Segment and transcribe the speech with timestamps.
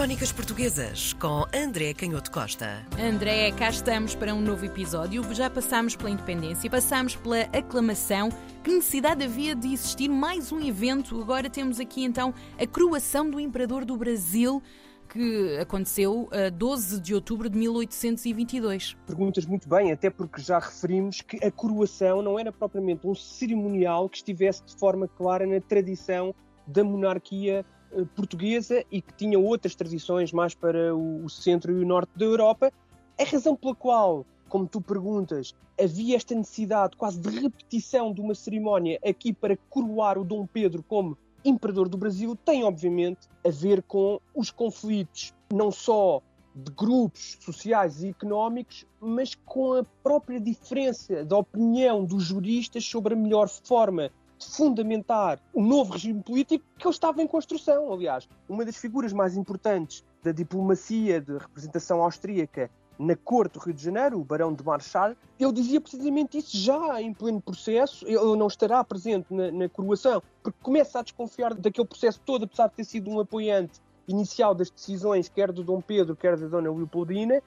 [0.00, 2.86] Crónicas Portuguesas com André Canhoto Costa.
[2.98, 5.22] André, cá estamos para um novo episódio.
[5.34, 8.30] Já passámos pela independência, passámos pela aclamação.
[8.64, 11.20] Que necessidade havia de existir mais um evento?
[11.20, 14.62] Agora temos aqui então a coroação do Imperador do Brasil
[15.06, 18.96] que aconteceu a 12 de outubro de 1822.
[19.06, 24.08] Perguntas muito bem, até porque já referimos que a coroação não era propriamente um cerimonial
[24.08, 26.34] que estivesse de forma clara na tradição
[26.66, 27.79] da monarquia eh,
[28.14, 32.72] portuguesa e que tinha outras tradições mais para o centro e o norte da Europa.
[33.18, 38.34] A razão pela qual, como tu perguntas, havia esta necessidade quase de repetição de uma
[38.34, 43.82] cerimónia aqui para coroar o Dom Pedro como imperador do Brasil tem, obviamente, a ver
[43.82, 46.22] com os conflitos, não só
[46.54, 53.14] de grupos sociais e económicos, mas com a própria diferença da opinião dos juristas sobre
[53.14, 54.10] a melhor forma
[54.46, 57.92] fundamentar o novo regime político que ele estava em construção.
[57.92, 63.72] Aliás, uma das figuras mais importantes da diplomacia de representação austríaca na corte do Rio
[63.72, 68.06] de Janeiro, o Barão de Marchal, ele dizia precisamente isso já em pleno processo.
[68.06, 72.68] Ele não estará presente na, na coroação, porque começa a desconfiar daquele processo todo, apesar
[72.68, 76.70] de ter sido um apoiante inicial das decisões, quer do Dom Pedro, quer da Dona
[76.70, 77.42] Leopoldina,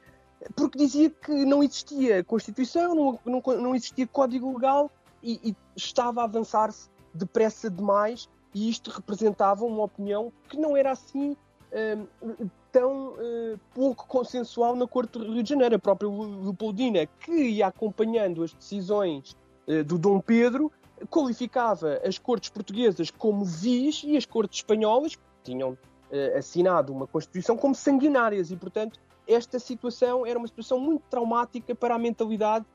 [0.55, 4.89] porque dizia que não existia Constituição, não, não, não existia Código Legal
[5.23, 10.91] e, e estava a avançar-se depressa demais, e isto representava uma opinião que não era
[10.91, 11.35] assim
[11.71, 15.75] hum, tão uh, pouco consensual na Corte do Rio de Janeiro.
[15.75, 19.35] A própria Leopoldina, que ia acompanhando as decisões
[19.67, 20.71] uh, do Dom Pedro,
[21.09, 27.07] qualificava as cortes portuguesas como vis e as cortes espanholas, que tinham uh, assinado uma
[27.07, 28.51] Constituição, como sanguinárias.
[28.51, 32.65] E, portanto, esta situação era uma situação muito traumática para a mentalidade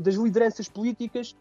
[0.00, 1.36] das lideranças políticas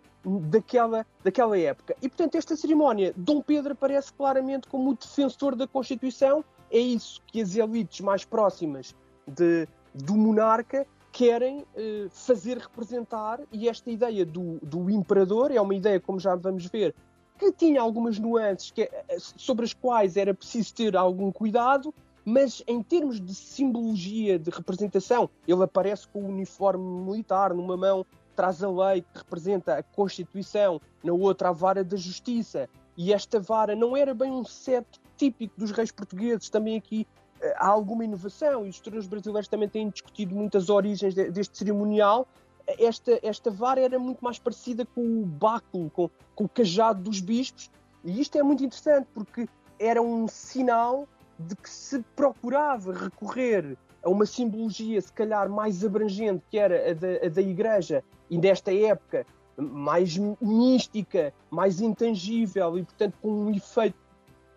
[0.49, 1.95] daquela, daquela época.
[2.01, 6.43] E, portanto, esta cerimónia, Dom Pedro aparece claramente como o defensor da Constituição.
[6.69, 8.95] É isso que as elites mais próximas
[9.27, 15.75] de, do monarca querem eh, fazer representar, e esta ideia do, do imperador é uma
[15.75, 16.95] ideia, como já vamos ver,
[17.37, 21.93] que tinha algumas nuances que, eh, sobre as quais era preciso ter algum cuidado,
[22.25, 28.05] mas em termos de simbologia, de representação, ele aparece com o uniforme militar numa mão,
[28.35, 33.39] traz a lei que representa a Constituição, na outra a vara da justiça, e esta
[33.39, 37.07] vara não era bem um cetro típico dos reis portugueses, também aqui
[37.41, 42.27] eh, há alguma inovação e os historiadores brasileiros também têm discutido muitas origens deste cerimonial.
[42.67, 47.19] Esta, esta vara era muito mais parecida com o báculo, com, com o cajado dos
[47.19, 47.69] bispos,
[48.03, 49.47] e isto é muito interessante porque
[49.79, 51.07] era um sinal
[51.47, 56.93] de que se procurava recorrer a uma simbologia, se calhar, mais abrangente, que era a
[56.93, 59.25] da, a da Igreja, e nesta época
[59.57, 63.95] mais mística, mais intangível e, portanto, com um efeito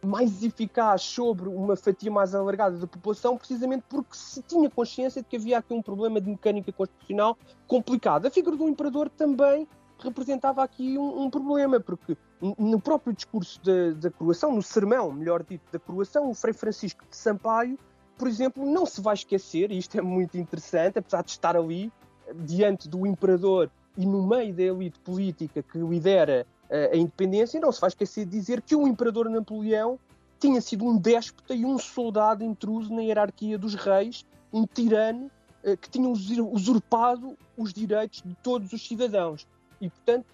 [0.05, 5.29] mais eficaz sobre uma fatia mais alargada da população, precisamente porque se tinha consciência de
[5.29, 7.37] que havia aqui um problema de mecânica constitucional
[7.67, 8.27] complicado.
[8.27, 9.67] A figura do imperador também
[10.05, 12.17] representava aqui um, um problema, porque
[12.59, 17.05] no próprio discurso da, da coroação, no sermão, melhor dito, da coroação, o Frei Francisco
[17.09, 17.79] de Sampaio,
[18.17, 21.93] por exemplo, não se vai esquecer, e isto é muito interessante, apesar de estar ali,
[22.35, 27.81] diante do imperador e no meio da elite política que lidera a independência, não se
[27.81, 29.99] vai esquecer de dizer que o imperador Napoleão
[30.41, 35.31] tinha sido um déspota e um soldado intruso na hierarquia dos reis, um tirano
[35.63, 39.47] eh, que tinha usurpado os direitos de todos os cidadãos.
[39.85, 40.25] E, portanto,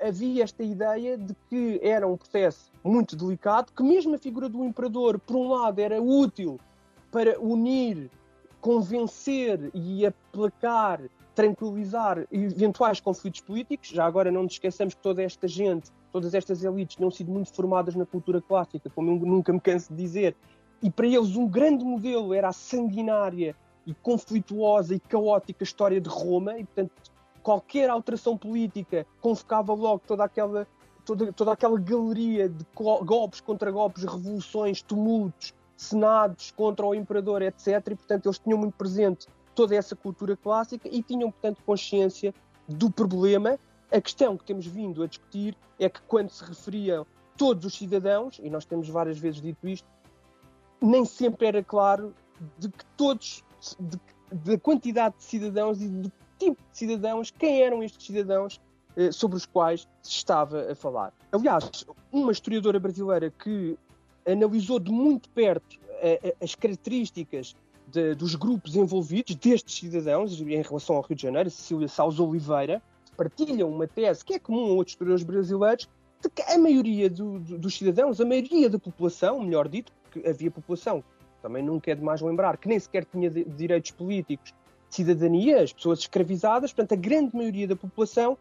[0.00, 4.64] havia esta ideia de que era um processo muito delicado, que mesmo a figura do
[4.64, 6.60] imperador, por um lado, era útil
[7.10, 8.08] para unir,
[8.60, 11.00] convencer e aplacar
[11.34, 13.88] tranquilizar eventuais conflitos políticos.
[13.88, 17.52] Já agora não nos esqueçamos que toda esta gente, todas estas elites tinham sido muito
[17.52, 20.36] formadas na cultura clássica, como eu nunca me canso de dizer,
[20.80, 26.08] e para eles um grande modelo era a sanguinária e conflituosa e caótica história de
[26.08, 26.92] Roma, e portanto
[27.42, 30.66] qualquer alteração política convocava logo toda aquela
[31.04, 37.66] toda, toda aquela galeria de golpes contra golpes, revoluções, tumultos, senados contra o imperador, etc.
[37.68, 42.34] E portanto eles tinham muito presente toda essa cultura clássica e tinham, portanto, consciência
[42.68, 43.58] do problema.
[43.90, 47.06] A questão que temos vindo a discutir é que, quando se referiam
[47.36, 49.86] todos os cidadãos, e nós temos várias vezes dito isto,
[50.80, 52.14] nem sempre era claro
[52.58, 53.44] de que todos,
[54.32, 56.10] da quantidade de cidadãos e do
[56.42, 58.60] tipo de cidadãos, quem eram estes cidadãos
[58.96, 61.12] eh, sobre os quais se estava a falar.
[61.30, 63.78] Aliás, uma historiadora brasileira que
[64.26, 67.54] analisou de muito perto eh, eh, as características
[67.86, 72.82] de, dos grupos envolvidos, destes cidadãos, em relação ao Rio de Janeiro, Cecília Saus Oliveira,
[73.16, 75.88] partilham uma tese que é comum a outros historiadores brasileiros,
[76.20, 80.28] de que a maioria do, do, dos cidadãos, a maioria da população, melhor dito, porque
[80.28, 81.04] havia população
[81.42, 84.54] também nunca é demais lembrar, que nem sequer tinha de direitos políticos
[84.94, 88.36] cidadania, as pessoas escravizadas, portanto, a grande maioria da população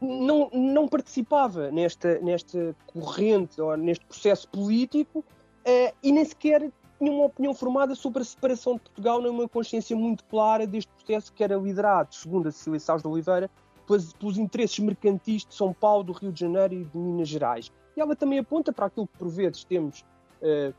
[0.00, 7.12] não, não participava nesta, nesta corrente ou neste processo político uh, e nem sequer tinha
[7.12, 11.42] uma opinião formada sobre a separação de Portugal, numa consciência muito clara deste processo que
[11.42, 13.50] era liderado, segundo a Cecília Salles de Oliveira,
[13.86, 17.70] pelos, pelos interesses mercantis de São Paulo, do Rio de Janeiro e de Minas Gerais.
[17.96, 20.04] E ela também aponta para aquilo que por vezes temos
[20.40, 20.74] uh,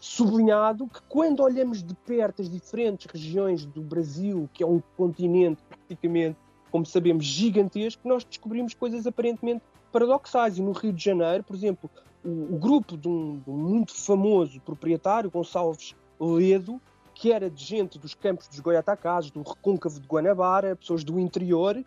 [0.00, 5.62] sublinhado, que quando olhamos de perto as diferentes regiões do Brasil, que é um continente
[5.68, 6.36] praticamente,
[6.70, 10.58] como sabemos, gigantesco, nós descobrimos coisas aparentemente paradoxais.
[10.58, 11.90] E no Rio de Janeiro, por exemplo,
[12.24, 16.80] o, o grupo de um, de um, muito famoso proprietário, Gonçalves Ledo,
[17.14, 21.84] que era de gente dos campos dos Goiatacazes, do Recôncavo de Guanabara, pessoas do interior,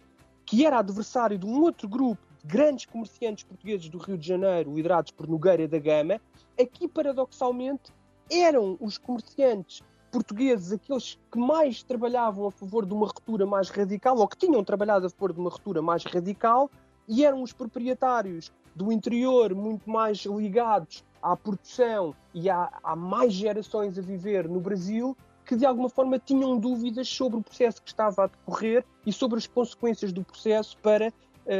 [0.55, 4.73] que era adversário de um outro grupo de grandes comerciantes portugueses do Rio de Janeiro,
[4.73, 6.21] liderados por Nogueira da Gama,
[6.57, 7.91] aqui paradoxalmente
[8.31, 14.17] eram os comerciantes portugueses aqueles que mais trabalhavam a favor de uma ruptura mais radical,
[14.17, 16.71] ou que tinham trabalhado a favor de uma ruptura mais radical,
[17.05, 23.99] e eram os proprietários do interior muito mais ligados à produção e há mais gerações
[23.99, 28.23] a viver no Brasil que de alguma forma tinham dúvidas sobre o processo que estava
[28.23, 31.13] a decorrer e sobre as consequências do processo para,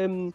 [0.10, 0.32] um,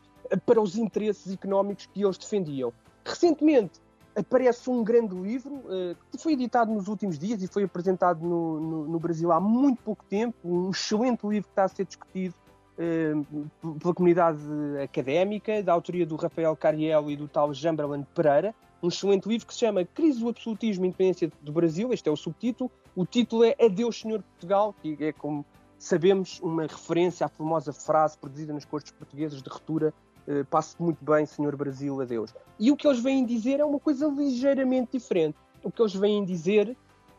[0.47, 2.73] para os interesses económicos que eles defendiam.
[3.05, 3.81] Recentemente
[4.15, 8.61] aparece um grande livro uh, que foi editado nos últimos dias e foi apresentado no,
[8.61, 12.35] no, no, Brasil há muito pouco tempo, um excelente livro que está a ser discutido
[12.79, 14.41] uh, pela comunidade
[14.83, 19.53] académica, da autoria do Rafael Cariel e do tal Jamberland Pereira, um excelente livro que
[19.53, 23.45] se chama Crise do Absolutismo e Independência do Brasil, este é o subtítulo, o título
[23.45, 25.45] é Adeus Senhor Portugal, que é como
[25.79, 29.95] sabemos uma referência à famosa frase produzida nos cortes portugueses de ruptura
[30.27, 32.35] eh, passe muito bem, Senhor Brasil, adeus.
[32.59, 35.37] E o que eles vêm dizer é uma coisa ligeiramente diferente.
[35.65, 36.77] O que eles vêm dizer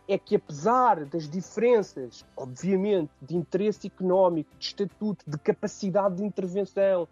[0.07, 7.07] é que, apesar das diferenças, obviamente, de interesse económico, de estatuto, de capacidade de intervenção,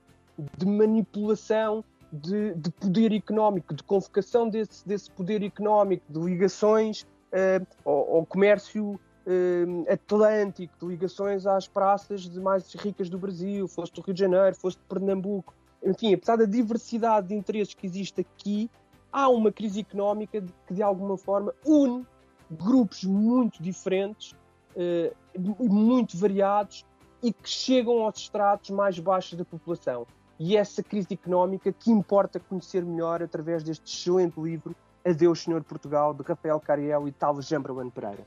[0.58, 7.66] de manipulação de, de poder económico, de convocação desse, desse poder económico, de ligações uh,
[7.86, 13.94] ao, ao, comércio uh, atlântico, de ligações às praças de mais ricas do Brasil, fosse
[13.94, 15.54] do Rio de Janeiro, fosse de Pernambuco,
[15.84, 18.70] enfim, apesar da diversidade de interesses que existe aqui,
[19.12, 22.06] há uma crise económica que de alguma forma une
[22.50, 24.32] grupos muito diferentes,
[24.76, 25.16] uh,
[25.60, 26.86] muito variados
[27.22, 30.08] e que chegam aos estratos mais baixos da população.
[30.40, 34.74] E essa crise económica que importa conhecer melhor através deste excelente livro
[35.06, 38.26] Adeus Senhor Portugal, de Rafael Cariel e Tal Jambraman Pereira.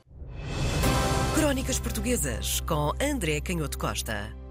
[1.35, 4.42] Crónicas Portuguesas com André Canhoto Costa.